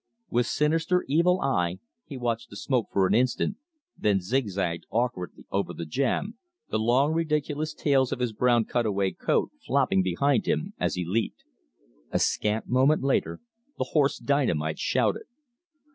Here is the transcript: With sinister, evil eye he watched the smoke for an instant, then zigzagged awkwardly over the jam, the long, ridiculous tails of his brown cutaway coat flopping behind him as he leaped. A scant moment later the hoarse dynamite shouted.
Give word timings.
With 0.31 0.47
sinister, 0.47 1.05
evil 1.07 1.39
eye 1.41 1.77
he 2.07 2.17
watched 2.17 2.49
the 2.49 2.55
smoke 2.55 2.87
for 2.91 3.05
an 3.05 3.13
instant, 3.13 3.57
then 3.95 4.19
zigzagged 4.19 4.87
awkwardly 4.89 5.45
over 5.51 5.75
the 5.75 5.85
jam, 5.85 6.39
the 6.71 6.79
long, 6.79 7.13
ridiculous 7.13 7.75
tails 7.75 8.11
of 8.11 8.17
his 8.17 8.33
brown 8.33 8.65
cutaway 8.65 9.11
coat 9.11 9.51
flopping 9.63 10.01
behind 10.01 10.47
him 10.47 10.73
as 10.79 10.95
he 10.95 11.05
leaped. 11.05 11.43
A 12.09 12.17
scant 12.17 12.67
moment 12.67 13.03
later 13.03 13.41
the 13.77 13.89
hoarse 13.93 14.17
dynamite 14.17 14.79
shouted. 14.79 15.25